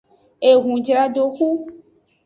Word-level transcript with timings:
Ehunjradoxu. 0.51 1.47